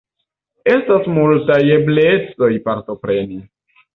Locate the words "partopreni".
2.69-3.41